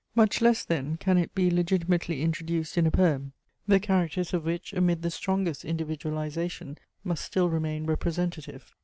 [0.15, 3.33] Much less then can it be legitimately introduced in a poem,
[3.67, 8.73] the characters of which, amid the strongest individualization, must still remain representative.